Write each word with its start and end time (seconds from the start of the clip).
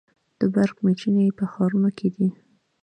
د 0.39 0.41
برق 0.53 0.77
میچنې 0.85 1.35
په 1.37 1.45
ښارونو 1.51 1.89
کې 1.97 2.07
دي. 2.15 2.27